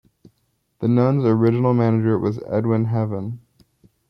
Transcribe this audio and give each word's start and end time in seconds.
The 0.79 0.87
Nuns 0.87 1.23
original 1.25 1.75
manager 1.75 2.17
was 2.17 2.41
Edwin 2.47 2.85
Heaven. 2.85 3.41